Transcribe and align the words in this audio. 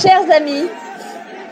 Chers 0.00 0.30
amis 0.36 0.68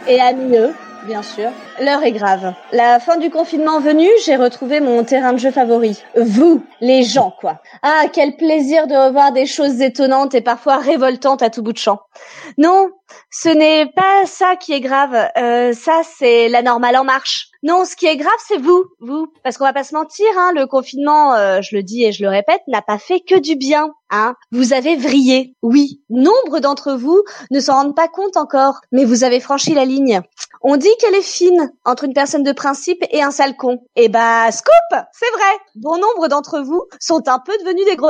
et 0.06 0.20
amis 0.20 0.56
eux, 0.56 0.74
bien 1.06 1.22
sûr, 1.22 1.50
l'heure 1.80 2.02
est 2.02 2.12
grave. 2.12 2.54
La 2.72 3.00
fin 3.00 3.16
du 3.16 3.30
confinement 3.30 3.80
venue, 3.80 4.10
j'ai 4.24 4.36
retrouvé 4.36 4.80
mon 4.80 5.04
terrain 5.04 5.32
de 5.32 5.38
jeu 5.38 5.50
favori. 5.50 6.02
Vous, 6.16 6.62
les 6.80 7.02
gens, 7.02 7.34
quoi. 7.40 7.60
Ah, 7.82 8.04
quel 8.12 8.36
plaisir 8.36 8.86
de 8.86 8.94
revoir 8.94 9.32
des 9.32 9.46
choses 9.46 9.80
étonnantes 9.80 10.34
et 10.34 10.40
parfois 10.40 10.78
révoltantes 10.78 11.42
à 11.42 11.50
tout 11.50 11.62
bout 11.62 11.72
de 11.72 11.78
champ. 11.78 12.00
Non, 12.58 12.88
ce 13.30 13.48
n'est 13.48 13.86
pas 13.86 14.26
ça 14.26 14.56
qui 14.56 14.72
est 14.72 14.80
grave. 14.80 15.16
Euh, 15.36 15.72
ça, 15.72 16.02
c'est 16.16 16.48
la 16.48 16.62
normale 16.62 16.96
en 16.96 17.04
marche. 17.04 17.48
Non, 17.62 17.86
ce 17.86 17.96
qui 17.96 18.04
est 18.04 18.16
grave, 18.16 18.32
c'est 18.46 18.58
vous, 18.58 18.84
vous, 19.00 19.26
parce 19.42 19.56
qu'on 19.56 19.64
va 19.64 19.72
pas 19.72 19.84
se 19.84 19.94
mentir, 19.94 20.26
hein, 20.36 20.52
le 20.54 20.66
confinement, 20.66 21.34
euh, 21.34 21.62
je 21.62 21.74
le 21.74 21.82
dis 21.82 22.04
et 22.04 22.12
je 22.12 22.22
le 22.22 22.28
répète, 22.28 22.60
n'a 22.68 22.82
pas 22.82 22.98
fait 22.98 23.20
que 23.20 23.38
du 23.38 23.56
bien. 23.56 23.88
Hein. 24.10 24.34
Vous 24.52 24.74
avez 24.74 24.96
vrillé, 24.96 25.56
oui. 25.62 26.02
Nombre 26.10 26.60
d'entre 26.60 26.92
vous 26.92 27.22
ne 27.50 27.60
s'en 27.60 27.74
rendent 27.74 27.96
pas 27.96 28.08
compte 28.08 28.36
encore, 28.36 28.80
mais 28.92 29.06
vous 29.06 29.24
avez 29.24 29.40
franchi 29.40 29.72
la 29.72 29.86
ligne. 29.86 30.20
On 30.60 30.76
dit 30.76 30.94
qu'elle 31.00 31.14
est 31.14 31.22
fine 31.22 31.63
entre 31.84 32.04
une 32.04 32.14
personne 32.14 32.42
de 32.42 32.52
principe 32.52 33.04
et 33.10 33.22
un 33.22 33.30
sale 33.30 33.56
con. 33.56 33.78
Eh 33.96 34.08
bah, 34.08 34.50
scoop, 34.50 35.04
c'est 35.12 35.30
vrai. 35.32 35.58
Bon 35.74 35.98
nombre 35.98 36.28
d'entre 36.28 36.60
vous 36.60 36.82
sont 37.00 37.28
un 37.28 37.38
peu 37.38 37.52
devenus 37.58 37.84
des 37.84 37.96
gros. 37.96 38.04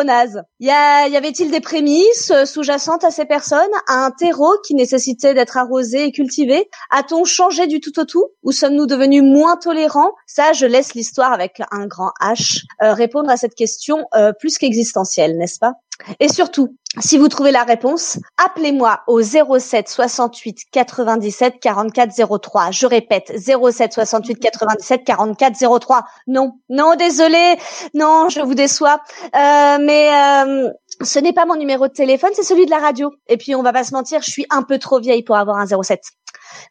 Y, 0.61 0.71
a, 0.71 1.09
y 1.09 1.17
avait-il 1.17 1.51
des 1.51 1.61
prémices 1.61 2.33
sous-jacentes 2.45 3.05
à 3.05 3.11
ces 3.11 3.25
personnes, 3.25 3.61
à 3.87 4.05
un 4.05 4.11
terreau 4.11 4.53
qui 4.67 4.75
nécessitait 4.75 5.35
d'être 5.35 5.57
arrosé 5.57 6.05
et 6.05 6.13
cultivé? 6.13 6.69
A-t-on 6.91 7.25
changé 7.25 7.67
du 7.67 7.81
tout 7.81 7.99
au 7.99 8.05
tout? 8.05 8.27
Ou 8.43 8.53
sommes-nous 8.53 8.87
devenus 8.87 9.23
moins 9.23 9.57
tolérants? 9.57 10.13
Ça, 10.27 10.53
je 10.53 10.67
laisse 10.67 10.95
l'histoire 10.95 11.33
avec 11.33 11.63
un 11.71 11.87
grand 11.87 12.11
H 12.21 12.65
euh, 12.83 12.93
répondre 12.93 13.31
à 13.31 13.37
cette 13.37 13.55
question 13.55 14.07
euh, 14.15 14.33
plus 14.33 14.59
qu'existentielle, 14.59 15.39
n'est-ce 15.39 15.59
pas? 15.59 15.75
Et 16.21 16.29
surtout, 16.29 16.77
si 17.01 17.19
vous 17.19 17.29
trouvez 17.29 17.51
la 17.51 17.65
réponse, 17.65 18.19
appelez-moi 18.45 19.01
au 19.07 19.21
07 19.23 19.89
68 19.89 20.59
97 20.71 21.55
44 21.61 22.39
03. 22.41 22.71
Je 22.71 22.87
répète, 22.87 23.33
07 23.37 23.93
68 23.93 24.37
97 24.37 25.05
44 25.05 25.79
03. 25.81 26.05
Non, 26.27 26.59
non, 26.69 26.95
désolé, 26.97 27.57
non, 27.95 28.29
je 28.29 28.41
vous 28.41 28.55
déçois. 28.55 29.01
Euh, 29.35 29.79
mais 29.81 30.11
euh, 30.15 30.71
ce 31.03 31.19
n'est 31.19 31.33
pas 31.33 31.47
mon 31.47 31.57
numéro 31.57 31.89
de 31.89 31.93
téléphone, 31.93 32.31
c'est 32.35 32.43
celui 32.43 32.67
de 32.67 32.71
la 32.71 32.79
radio. 32.79 33.13
Et 33.29 33.37
puis, 33.37 33.55
on 33.55 33.63
va 33.63 33.73
pas 33.73 33.85
se 33.85 33.93
mentir, 33.93 34.23
je 34.23 34.31
suis 34.31 34.47
un 34.51 34.63
peu 34.63 34.79
trop 34.79 35.01
vieille 35.01 35.23
pour 35.23 35.37
avoir 35.37 35.59
un 35.59 35.67
07. 35.67 36.01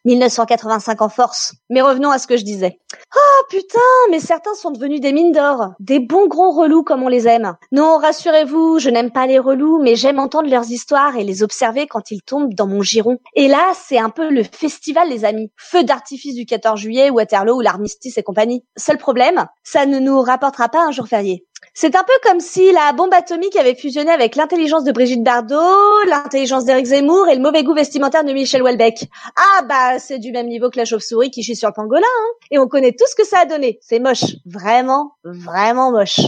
1985 0.04 1.02
en 1.02 1.08
force. 1.08 1.54
Mais 1.70 1.82
revenons 1.82 2.10
à 2.10 2.18
ce 2.18 2.26
que 2.26 2.36
je 2.36 2.44
disais. 2.44 2.78
Oh 3.16 3.44
putain, 3.48 3.78
mais 4.10 4.20
certains 4.20 4.54
sont 4.54 4.70
devenus 4.70 5.00
des 5.00 5.12
mines 5.12 5.32
d'or, 5.32 5.72
des 5.80 6.00
bons 6.00 6.26
gros 6.26 6.50
relous 6.50 6.82
comme 6.82 7.02
on 7.02 7.08
les 7.08 7.28
aime. 7.28 7.54
Non, 7.72 7.98
rassurez-vous, 7.98 8.78
je 8.78 8.90
n'aime 8.90 9.10
pas 9.10 9.26
les 9.26 9.38
relous, 9.38 9.80
mais 9.82 9.96
j'aime 9.96 10.18
entendre 10.18 10.48
leurs 10.48 10.70
histoires 10.70 11.16
et 11.16 11.24
les 11.24 11.42
observer 11.42 11.86
quand 11.86 12.10
ils 12.10 12.22
tombent 12.22 12.54
dans 12.54 12.66
mon 12.66 12.82
giron. 12.82 13.18
Et 13.34 13.48
là, 13.48 13.72
c'est 13.74 13.98
un 13.98 14.10
peu 14.10 14.30
le 14.30 14.42
festival, 14.42 15.08
les 15.08 15.24
amis. 15.24 15.50
Feu 15.56 15.84
d'artifice 15.84 16.34
du 16.34 16.46
14 16.46 16.80
juillet, 16.80 17.10
Waterloo 17.10 17.56
ou 17.56 17.60
l'armistice 17.60 18.18
et 18.18 18.22
compagnie. 18.22 18.64
Seul 18.76 18.98
problème, 18.98 19.46
ça 19.62 19.86
ne 19.86 19.98
nous 19.98 20.20
rapportera 20.20 20.68
pas 20.68 20.84
un 20.84 20.90
jour 20.90 21.08
férié. 21.08 21.46
C'est 21.76 21.96
un 21.96 22.04
peu 22.04 22.12
comme 22.22 22.38
si 22.38 22.70
la 22.70 22.92
bombe 22.92 23.12
atomique 23.12 23.56
avait 23.56 23.74
fusionné 23.74 24.12
avec 24.12 24.36
l'intelligence 24.36 24.84
de 24.84 24.92
Brigitte 24.92 25.24
Bardot, 25.24 26.04
l'intelligence 26.06 26.64
d'Éric 26.64 26.86
Zemmour 26.86 27.26
et 27.28 27.34
le 27.34 27.42
mauvais 27.42 27.64
goût 27.64 27.74
vestimentaire 27.74 28.22
de 28.22 28.32
Michel 28.32 28.62
Houellebecq. 28.62 29.08
Ah 29.34 29.62
bah 29.68 29.98
c'est 29.98 30.20
du 30.20 30.30
même 30.30 30.46
niveau 30.46 30.70
que 30.70 30.78
la 30.78 30.84
chauve-souris 30.84 31.32
qui 31.32 31.42
chie 31.42 31.56
sur 31.56 31.68
le 31.68 31.74
pangolin. 31.74 32.02
Hein. 32.06 32.46
Et 32.52 32.60
on 32.60 32.68
connaît 32.68 32.92
tout 32.92 33.06
ce 33.08 33.16
que 33.16 33.26
ça 33.26 33.40
a 33.40 33.44
donné. 33.46 33.80
C'est 33.82 33.98
moche, 33.98 34.36
vraiment, 34.46 35.14
vraiment 35.24 35.90
moche. 35.90 36.20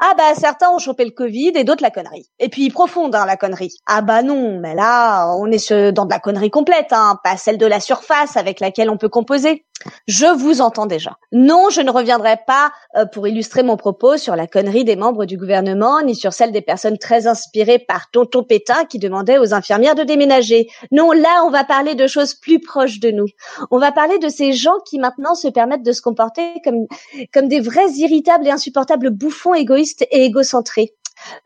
Ah 0.00 0.12
bah 0.18 0.34
certains 0.38 0.70
ont 0.70 0.78
chopé 0.78 1.06
le 1.06 1.12
Covid 1.12 1.52
et 1.54 1.64
d'autres 1.64 1.82
la 1.82 1.90
connerie. 1.90 2.28
Et 2.38 2.50
puis 2.50 2.68
profonde 2.68 3.14
hein, 3.14 3.24
la 3.24 3.38
connerie. 3.38 3.74
Ah 3.86 4.02
bah 4.02 4.22
non, 4.22 4.60
mais 4.60 4.74
là 4.74 5.34
on 5.38 5.50
est 5.50 5.92
dans 5.92 6.04
de 6.04 6.10
la 6.10 6.18
connerie 6.18 6.50
complète, 6.50 6.92
hein, 6.92 7.18
pas 7.24 7.38
celle 7.38 7.56
de 7.56 7.64
la 7.64 7.80
surface 7.80 8.36
avec 8.36 8.60
laquelle 8.60 8.90
on 8.90 8.98
peut 8.98 9.08
composer. 9.08 9.64
Je 10.06 10.26
vous 10.26 10.60
entends 10.60 10.86
déjà. 10.86 11.18
Non, 11.32 11.68
je 11.70 11.80
ne 11.80 11.90
reviendrai 11.90 12.38
pas 12.46 12.72
euh, 12.96 13.06
pour 13.06 13.26
illustrer 13.28 13.62
mon 13.62 13.76
propos 13.76 14.16
sur 14.16 14.36
la 14.36 14.46
connerie 14.46 14.84
des 14.84 14.96
membres 14.96 15.24
du 15.24 15.36
gouvernement, 15.36 16.02
ni 16.02 16.14
sur 16.14 16.32
celle 16.32 16.52
des 16.52 16.62
personnes 16.62 16.98
très 16.98 17.26
inspirées 17.26 17.78
par 17.78 18.10
Tonton 18.10 18.44
Pétain 18.44 18.84
qui 18.84 18.98
demandait 18.98 19.38
aux 19.38 19.52
infirmières 19.52 19.94
de 19.94 20.02
déménager. 20.02 20.68
Non, 20.90 21.12
là, 21.12 21.42
on 21.44 21.50
va 21.50 21.64
parler 21.64 21.94
de 21.94 22.06
choses 22.06 22.34
plus 22.34 22.60
proches 22.60 23.00
de 23.00 23.10
nous. 23.10 23.26
On 23.70 23.78
va 23.78 23.92
parler 23.92 24.18
de 24.18 24.28
ces 24.28 24.52
gens 24.52 24.78
qui 24.86 24.98
maintenant 24.98 25.34
se 25.34 25.48
permettent 25.48 25.84
de 25.84 25.92
se 25.92 26.02
comporter 26.02 26.54
comme, 26.62 27.48
des 27.48 27.60
vrais 27.60 27.90
irritables 27.92 28.46
et 28.46 28.50
insupportables 28.50 29.10
bouffons 29.10 29.54
égoïstes 29.54 30.06
et 30.10 30.24
égocentrés. 30.24 30.94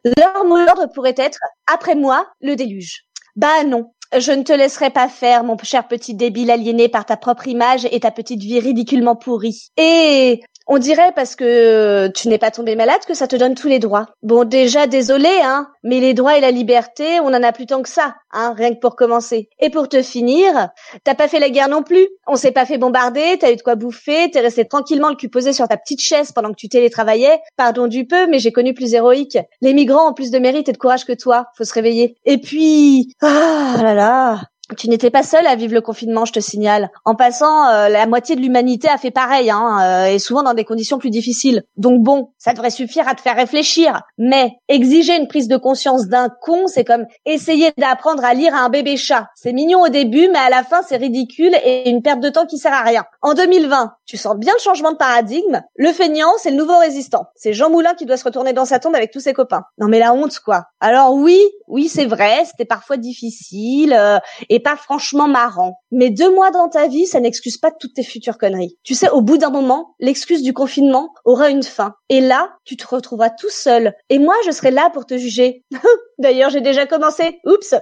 Leur 0.05 0.45
mot 0.45 0.65
d'ordre 0.65 0.87
pourrait 0.93 1.15
être, 1.17 1.39
après 1.73 1.95
moi, 1.95 2.27
le 2.41 2.57
déluge. 2.57 3.05
Bah 3.37 3.63
non, 3.65 3.93
je 4.17 4.33
ne 4.33 4.43
te 4.43 4.53
laisserai 4.53 4.91
pas 4.91 5.09
faire, 5.09 5.45
mon 5.45 5.57
cher 5.63 5.87
petit 5.87 6.15
débile 6.15 6.51
aliéné 6.51 6.89
par 6.89 7.05
ta 7.05 7.17
propre 7.17 7.47
image 7.47 7.87
et 7.91 8.01
ta 8.01 8.11
petite 8.11 8.41
vie 8.41 8.61
ridiculement 8.61 9.17
pourrie. 9.17 9.69
Et 9.77 10.41
on 10.69 10.79
dirait 10.79 11.13
parce 11.17 11.35
que 11.35 12.09
tu 12.15 12.29
n'es 12.29 12.39
pas 12.39 12.51
tombé 12.51 12.77
malade 12.77 13.01
que 13.07 13.15
ça 13.15 13.27
te 13.27 13.37
donne 13.37 13.55
tous 13.55 13.69
les 13.69 13.79
droits. 13.79 14.07
Bon, 14.23 14.45
déjà 14.45 14.87
désolé, 14.87 15.31
hein, 15.43 15.69
mais 15.83 15.99
les 15.99 16.13
droits 16.13 16.37
et 16.37 16.41
la 16.41 16.51
liberté, 16.51 17.21
on 17.21 17.29
en 17.29 17.43
a 17.43 17.53
plus 17.53 17.67
tant 17.67 17.83
que 17.83 17.89
ça, 17.89 18.17
hein, 18.33 18.55
rien 18.57 18.75
que 18.75 18.79
pour 18.79 18.95
commencer. 18.95 19.49
Et 19.61 19.71
pour 19.71 19.89
te 19.89 20.03
finir, 20.03 20.69
t'as 21.05 21.15
pas 21.15 21.27
fait 21.27 21.39
la 21.39 21.49
guerre 21.49 21.71
non 21.71 21.83
plus. 21.83 22.07
On 22.27 22.37
s'est 22.37 22.53
pas 22.53 22.67
fait 22.67 22.77
bombarder, 22.77 23.39
t'as 23.41 23.51
eu 23.51 23.57
de 23.57 23.63
quoi 23.63 23.77
bouffer, 23.77 24.31
t'es 24.31 24.41
resté 24.41 24.67
tranquillement 24.67 25.09
le 25.09 25.17
cul 25.17 25.31
posé 25.31 25.55
sur 25.55 25.67
ta 25.67 25.79
petite 25.79 26.01
chaise 26.01 26.33
pendant 26.33 26.51
que 26.51 26.57
tu 26.57 26.69
télétravaillais. 26.69 27.41
Pardon 27.57 27.87
du 27.87 28.07
peu, 28.07 28.27
mais 28.27 28.39
j'ai 28.39 28.53
connu 28.53 28.75
plus 28.75 28.93
héroïque. 28.93 29.39
Les 29.63 29.73
migrants 29.73 30.11
ont 30.11 30.15
plus 30.15 30.31
de 30.31 30.39
mérite 30.39 30.69
et 30.69 30.73
de 30.73 30.79
courage 30.79 31.07
que 31.07 31.15
toi. 31.15 31.47
Faut 31.57 31.65
se 31.65 31.73
réveiller. 31.73 32.17
Et 32.27 32.39
puis, 32.39 33.15
ah 33.23 33.77
là 33.83 33.95
là, 33.95 34.41
tu 34.77 34.89
n'étais 34.89 35.11
pas 35.11 35.23
seul 35.23 35.47
à 35.47 35.57
vivre 35.57 35.75
le 35.75 35.81
confinement, 35.81 36.25
je 36.25 36.33
te 36.33 36.41
signale. 36.41 36.91
En 37.05 37.15
passant, 37.15 37.69
euh, 37.69 37.89
la 37.89 38.07
moitié 38.07 38.37
de 38.37 38.41
l'humanité 38.41 38.89
a 38.89 38.99
fait 38.99 39.11
pareil, 39.11 39.51
hein, 39.51 39.79
euh, 39.81 40.07
et 40.07 40.19
souvent 40.19 40.43
dans 40.43 40.55
des 40.55 40.65
conditions 40.65 40.99
plus 40.99 41.11
difficiles. 41.11 41.63
Donc 41.77 42.03
bon, 42.03 42.31
ça 42.39 42.53
devrait 42.53 42.71
suffire 42.71 43.09
à 43.09 43.15
te 43.15 43.21
faire 43.21 43.37
réfléchir. 43.37 44.03
Mais 44.19 44.53
exiger 44.69 45.17
une 45.17 45.29
prise 45.29 45.49
de 45.49 45.57
conscience 45.57 46.09
d'un 46.09 46.29
con, 46.29 46.67
c'est 46.67 46.85
comme 46.85 47.07
essayer 47.25 47.71
d'apprendre 47.79 48.25
à 48.25 48.35
lire 48.35 48.55
à 48.55 48.59
un 48.59 48.69
bébé 48.69 48.97
chat. 48.97 49.29
C'est 49.35 49.53
mignon 49.53 49.81
au 49.81 49.89
début, 49.89 50.29
mais 50.29 50.39
à 50.39 50.51
la 50.51 50.63
fin, 50.63 50.83
c'est 50.83 50.97
ridicule 50.97 51.55
et 51.65 51.89
une 51.89 52.03
perte 52.03 52.21
de 52.21 52.29
temps 52.29 52.47
qui 52.47 52.59
sert 52.59 52.73
à 52.73 52.83
rien. 52.83 53.05
En 53.23 53.35
2020, 53.35 53.93
tu 54.07 54.17
sens 54.17 54.37
bien 54.37 54.53
le 54.55 54.61
changement 54.61 54.93
de 54.93 54.97
paradigme. 54.97 55.63
Le 55.77 55.93
feignant, 55.93 56.33
c'est 56.39 56.51
le 56.51 56.57
nouveau 56.57 56.79
résistant. 56.79 57.27
C'est 57.35 57.53
Jean 57.53 57.71
Moulin 57.71 57.95
qui 57.95 58.07
doit 58.07 58.17
se 58.17 58.25
retourner 58.25 58.53
dans 58.53 58.65
sa 58.65 58.79
tombe 58.79 58.95
avec 58.95 59.11
tous 59.11 59.21
ses 59.21 59.33
copains. 59.33 59.63
Non 59.79 59.89
mais 59.89 59.99
la 59.99 60.13
honte, 60.13 60.39
quoi. 60.41 60.65
Alors 60.81 61.15
oui, 61.15 61.41
oui, 61.67 61.89
c'est 61.89 62.07
vrai, 62.07 62.45
c'était 62.45 62.65
parfois 62.65 62.97
difficile. 62.97 63.93
Euh, 63.93 64.19
pas 64.59 64.77
franchement 64.77 65.29
marrant. 65.29 65.79
Mais 65.91 66.11
deux 66.11 66.35
mois 66.35 66.51
dans 66.51 66.69
ta 66.69 66.89
vie, 66.89 67.07
ça 67.07 67.21
n'excuse 67.21 67.59
pas 67.59 67.71
toutes 67.71 67.95
tes 67.95 68.03
futures 68.03 68.39
conneries. 68.39 68.77
Tu 68.83 68.95
sais, 68.95 69.11
au 69.11 69.21
bout 69.21 69.39
d'un 69.39 69.51
moment, 69.51 69.95
l'excuse 70.01 70.43
du 70.43 70.53
confinement 70.53 71.13
aura 71.25 71.49
une 71.49 71.63
fin. 71.63 71.95
Et 72.09 72.21
là, 72.21 72.51
tu 72.65 72.77
te 72.77 72.87
retrouveras 72.87 73.31
tout 73.31 73.51
seul. 73.51 73.95
Et 74.09 74.19
moi, 74.19 74.35
je 74.47 74.51
serai 74.51 74.71
là 74.71 74.91
pour 74.93 75.07
te 75.07 75.17
juger. 75.17 75.65
D'ailleurs, 76.19 76.51
j'ai 76.51 76.61
déjà 76.61 76.87
commencé. 76.87 77.41
Oups. 77.45 77.75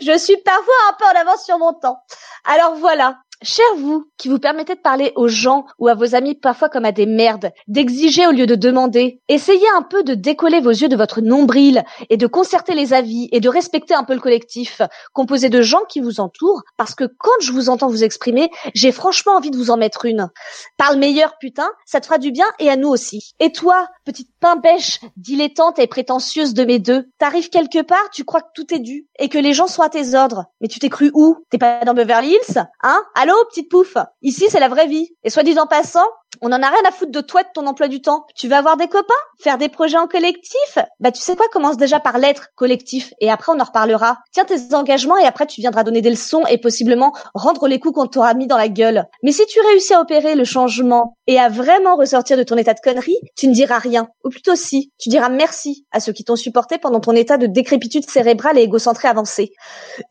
Je 0.00 0.18
suis 0.18 0.36
parfois 0.38 0.74
un 0.90 0.96
peu 0.98 1.04
en 1.04 1.20
avance 1.20 1.44
sur 1.44 1.58
mon 1.58 1.72
temps. 1.72 1.98
Alors 2.44 2.76
voilà, 2.76 3.16
Cher 3.42 3.66
vous, 3.76 4.10
qui 4.16 4.28
vous 4.28 4.38
permettez 4.38 4.74
de 4.76 4.80
parler 4.80 5.12
aux 5.14 5.28
gens 5.28 5.66
ou 5.78 5.88
à 5.88 5.94
vos 5.94 6.14
amis 6.14 6.34
parfois 6.34 6.70
comme 6.70 6.86
à 6.86 6.92
des 6.92 7.04
merdes, 7.04 7.52
d'exiger 7.68 8.26
au 8.26 8.30
lieu 8.30 8.46
de 8.46 8.54
demander, 8.54 9.20
essayez 9.28 9.68
un 9.76 9.82
peu 9.82 10.02
de 10.02 10.14
décoller 10.14 10.60
vos 10.60 10.70
yeux 10.70 10.88
de 10.88 10.96
votre 10.96 11.20
nombril 11.20 11.84
et 12.08 12.16
de 12.16 12.26
concerter 12.26 12.74
les 12.74 12.94
avis 12.94 13.28
et 13.32 13.40
de 13.40 13.50
respecter 13.50 13.92
un 13.92 14.04
peu 14.04 14.14
le 14.14 14.20
collectif, 14.20 14.80
composé 15.12 15.50
de 15.50 15.60
gens 15.60 15.84
qui 15.86 16.00
vous 16.00 16.18
entourent, 16.18 16.62
parce 16.78 16.94
que 16.94 17.04
quand 17.04 17.38
je 17.42 17.52
vous 17.52 17.68
entends 17.68 17.88
vous 17.88 18.04
exprimer, 18.04 18.50
j'ai 18.74 18.90
franchement 18.90 19.36
envie 19.36 19.50
de 19.50 19.58
vous 19.58 19.70
en 19.70 19.76
mettre 19.76 20.06
une. 20.06 20.30
Parle 20.78 20.96
meilleur, 20.96 21.36
putain, 21.38 21.68
ça 21.84 22.00
te 22.00 22.06
fera 22.06 22.16
du 22.16 22.30
bien 22.30 22.46
et 22.58 22.70
à 22.70 22.76
nous 22.76 22.88
aussi. 22.88 23.34
Et 23.38 23.52
toi, 23.52 23.86
petite 24.06 24.30
pain-bêche, 24.40 25.00
dilettante 25.16 25.78
et 25.78 25.86
prétentieuse 25.86 26.54
de 26.54 26.64
mes 26.64 26.78
deux, 26.78 27.08
t'arrives 27.18 27.48
quelque 27.48 27.82
part, 27.82 28.10
tu 28.12 28.24
crois 28.24 28.40
que 28.40 28.50
tout 28.54 28.72
est 28.74 28.78
dû 28.78 29.06
et 29.18 29.28
que 29.28 29.38
les 29.38 29.54
gens 29.54 29.66
sont 29.66 29.82
à 29.82 29.88
tes 29.88 30.14
ordres. 30.14 30.46
Mais 30.60 30.68
tu 30.68 30.78
t'es 30.78 30.88
cru 30.88 31.10
où? 31.14 31.36
T'es 31.50 31.58
pas 31.58 31.84
dans 31.84 31.94
Beverly 31.94 32.30
Hills 32.30 32.58
Hein? 32.82 33.02
Allô, 33.14 33.34
petite 33.48 33.70
pouffe? 33.70 33.96
Ici, 34.22 34.46
c'est 34.48 34.60
la 34.60 34.68
vraie 34.68 34.86
vie. 34.86 35.10
Et 35.24 35.30
soit 35.30 35.42
disant 35.42 35.66
passant, 35.66 36.06
On 36.42 36.52
en 36.52 36.62
a 36.62 36.68
rien 36.68 36.82
à 36.86 36.90
foutre 36.90 37.12
de 37.12 37.20
toi, 37.20 37.42
de 37.42 37.48
ton 37.54 37.66
emploi 37.66 37.88
du 37.88 38.02
temps. 38.02 38.26
Tu 38.34 38.48
veux 38.48 38.54
avoir 38.54 38.76
des 38.76 38.88
copains 38.88 39.14
Faire 39.38 39.58
des 39.58 39.68
projets 39.68 39.96
en 39.96 40.06
collectif 40.06 40.78
Bah 41.00 41.10
tu 41.10 41.20
sais 41.20 41.36
quoi, 41.36 41.46
commence 41.50 41.76
déjà 41.76 42.00
par 42.00 42.18
l'être 42.18 42.48
collectif 42.54 43.12
et 43.20 43.30
après 43.30 43.52
on 43.54 43.60
en 43.60 43.64
reparlera. 43.64 44.18
Tiens 44.32 44.44
tes 44.44 44.74
engagements 44.74 45.16
et 45.18 45.24
après 45.24 45.46
tu 45.46 45.60
viendras 45.60 45.84
donner 45.84 46.00
des 46.00 46.10
leçons 46.10 46.44
et 46.48 46.58
possiblement 46.58 47.12
rendre 47.34 47.68
les 47.68 47.78
coups 47.78 47.94
qu'on 47.94 48.06
t'aura 48.06 48.34
mis 48.34 48.46
dans 48.46 48.56
la 48.56 48.68
gueule. 48.68 49.06
Mais 49.22 49.32
si 49.32 49.44
tu 49.46 49.60
réussis 49.60 49.94
à 49.94 50.00
opérer 50.00 50.34
le 50.34 50.44
changement 50.44 51.16
et 51.26 51.38
à 51.38 51.48
vraiment 51.48 51.96
ressortir 51.96 52.36
de 52.36 52.42
ton 52.42 52.56
état 52.56 52.74
de 52.74 52.80
connerie, 52.80 53.18
tu 53.36 53.48
ne 53.48 53.54
diras 53.54 53.78
rien. 53.78 54.08
Ou 54.24 54.30
plutôt 54.30 54.56
si, 54.56 54.92
tu 54.98 55.08
diras 55.08 55.28
merci 55.28 55.86
à 55.92 56.00
ceux 56.00 56.12
qui 56.12 56.24
t'ont 56.24 56.36
supporté 56.36 56.78
pendant 56.78 57.00
ton 57.00 57.12
état 57.12 57.36
de 57.36 57.46
décrépitude 57.46 58.08
cérébrale 58.08 58.58
et 58.58 58.62
égocentrée 58.62 59.08
avancée. 59.08 59.52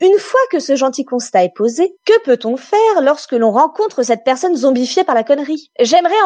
Une 0.01 0.17
fois 0.19 0.39
que 0.51 0.59
ce 0.59 0.75
gentil 0.75 1.05
constat 1.05 1.43
est 1.43 1.55
posé, 1.55 1.95
que 2.05 2.23
peut-on 2.23 2.57
faire 2.57 3.01
lorsque 3.01 3.33
l'on 3.33 3.51
rencontre 3.51 4.03
cette 4.03 4.23
personne 4.23 4.55
zombifiée 4.55 5.03
par 5.03 5.15
la 5.15 5.23
connerie? 5.23 5.71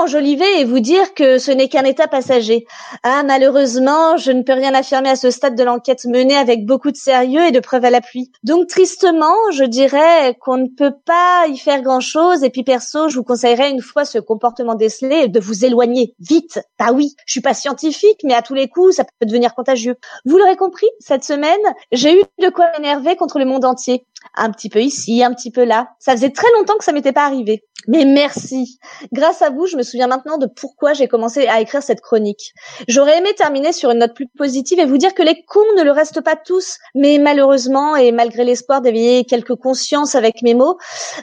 Enjoliver 0.02 0.60
et 0.60 0.66
vous 0.66 0.80
dire 0.80 1.14
que 1.14 1.38
ce 1.38 1.52
n'est 1.52 1.68
qu'un 1.68 1.84
état 1.84 2.08
passager. 2.08 2.66
Ah, 3.04 3.24
malheureusement, 3.24 4.18
je 4.18 4.32
ne 4.32 4.44
peux 4.44 4.54
rien 4.54 4.74
affirmer 4.74 5.10
à 5.10 5.16
ce 5.16 5.32
stade 5.32 5.56
de 5.56 5.64
l'enquête 5.64 6.06
menée 6.06 6.36
avec 6.36 6.66
beaucoup 6.66 6.92
de 6.92 6.98
sérieux 6.98 7.46
et 7.46 7.52
de 7.52 7.60
preuves 7.60 7.86
à 7.86 7.90
l'appui. 7.90 8.32
Donc, 8.44 8.68
tristement, 8.68 9.36
je 9.52 9.64
dirais 9.64 10.36
qu'on 10.40 10.58
ne 10.58 10.68
peut 10.68 10.94
pas 11.06 11.48
y 11.48 11.58
faire 11.58 11.82
grand-chose. 11.82 12.44
Et 12.44 12.50
puis, 12.50 12.64
perso, 12.64 13.10
je 13.10 13.18
vous 13.18 13.24
conseillerais 13.24 13.72
une 13.72 13.82
fois 13.82 14.06
ce 14.06 14.20
comportement 14.20 14.76
décelé 14.76 15.28
de 15.28 15.40
vous 15.40 15.66
éloigner 15.66 16.16
vite. 16.20 16.60
Bah 16.78 16.92
oui, 16.94 17.16
je 17.26 17.32
suis 17.32 17.42
pas 17.42 17.54
scientifique, 17.54 18.22
mais 18.24 18.34
à 18.34 18.42
tous 18.42 18.54
les 18.54 18.68
coups, 18.68 18.96
ça 18.96 19.04
peut 19.04 19.26
devenir 19.26 19.56
contagieux. 19.56 19.96
Vous 20.26 20.38
l'aurez 20.38 20.56
compris, 20.56 20.88
cette 21.00 21.24
semaine, 21.24 21.60
j'ai 21.92 22.20
eu 22.20 22.24
de 22.42 22.50
quoi 22.50 22.66
m'énerver 22.78 23.16
contre 23.16 23.40
le 23.40 23.46
monde 23.46 23.66
entier 23.66 24.06
un 24.36 24.52
petit 24.52 24.70
peu 24.70 24.82
ici, 24.82 25.24
un 25.24 25.34
petit 25.34 25.52
peu 25.52 25.64
là. 25.64 25.90
Ça 26.00 26.14
faisait 26.14 26.32
très 26.32 26.52
longtemps 26.58 26.78
que 26.78 26.84
ça 26.84 26.92
m'était 26.92 27.12
pas 27.12 27.26
arrivé. 27.26 27.64
Mais 27.88 28.04
merci. 28.04 28.78
Grâce 29.14 29.42
à 29.42 29.50
vous, 29.50 29.66
je 29.66 29.78
me 29.78 29.84
souviens 29.84 30.08
maintenant 30.08 30.38
de 30.38 30.48
pourquoi 30.48 30.94
j'ai 30.94 31.08
commencé 31.08 31.48
à 31.48 31.62
écrire 31.62 31.82
cette 31.82 32.02
chronique. 32.02 32.54
J'aurais 32.88 33.18
aimé 33.18 33.30
terminer 33.38 33.72
sur 33.72 33.90
une 33.90 34.00
note 34.00 34.14
plus 34.14 34.28
positive 34.38 34.80
et 34.80 34.86
vous 34.86 34.98
dire 34.98 35.14
que 35.14 35.24
les 35.24 35.44
cons 35.48 35.60
ne 35.78 35.84
le 35.84 35.92
restent 35.92 36.22
pas 36.22 36.36
tous, 36.36 36.78
mais 36.94 37.20
malheureusement 37.20 37.96
et 37.96 38.12
malgré 38.12 38.44
l'espoir 38.44 38.82
d'éveiller 38.82 39.24
quelques 39.24 39.56
consciences 39.56 40.16
avec 40.16 40.42
mes 40.42 40.54
mots, 40.54 40.78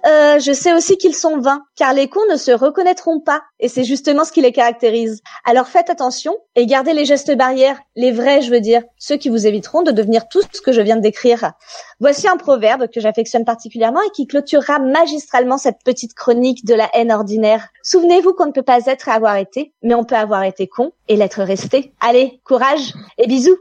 euh, 0.06 0.38
je 0.38 0.52
sais 0.52 0.72
aussi 0.72 0.96
qu'ils 0.96 1.14
sont 1.14 1.38
vains, 1.38 1.62
car 1.76 1.92
les 1.92 2.08
cons 2.08 2.26
ne 2.30 2.36
se 2.36 2.52
reconnaîtront 2.52 3.20
pas 3.20 3.42
et 3.60 3.68
c'est 3.68 3.84
justement 3.84 4.24
ce 4.24 4.32
qui 4.32 4.40
les 4.40 4.52
caractérise. 4.52 5.20
Alors 5.44 5.68
faites 5.68 5.90
attention 5.90 6.34
et 6.54 6.66
gardez 6.66 6.94
les 6.94 7.04
gestes 7.04 7.36
barrières, 7.36 7.78
les 7.96 8.12
vrais, 8.12 8.40
je 8.40 8.50
veux 8.50 8.60
dire, 8.60 8.82
ceux 8.98 9.16
qui 9.16 9.28
vous 9.28 9.46
éviteront 9.46 9.82
de 9.82 9.90
devenir 9.90 10.28
tout 10.28 10.42
ce 10.52 10.60
que 10.62 10.72
je 10.72 10.80
viens 10.80 10.96
de 10.96 11.02
décrire. 11.02 11.52
Voici 12.00 12.28
un 12.28 12.36
proverbe 12.36 12.85
que 12.92 13.00
j'affectionne 13.00 13.44
particulièrement 13.44 14.00
et 14.02 14.10
qui 14.10 14.26
clôturera 14.26 14.78
magistralement 14.78 15.58
cette 15.58 15.82
petite 15.84 16.14
chronique 16.14 16.64
de 16.64 16.74
la 16.74 16.88
haine 16.94 17.12
ordinaire. 17.12 17.68
Souvenez-vous 17.82 18.34
qu'on 18.34 18.46
ne 18.46 18.52
peut 18.52 18.62
pas 18.62 18.86
être 18.86 19.08
et 19.08 19.12
avoir 19.12 19.36
été, 19.36 19.72
mais 19.82 19.94
on 19.94 20.04
peut 20.04 20.16
avoir 20.16 20.42
été 20.42 20.66
con 20.66 20.92
et 21.08 21.16
l'être 21.16 21.42
resté. 21.42 21.92
Allez, 22.00 22.40
courage 22.44 22.94
et 23.18 23.26
bisous 23.26 23.58